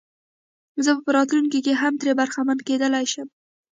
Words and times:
زه 0.85 0.91
په 1.03 1.09
راتلونکي 1.17 1.59
کې 1.65 1.73
هم 1.81 1.93
ترې 1.99 2.11
برخمن 2.19 2.57
کېدلای 2.67 3.05
شم. 3.13 3.27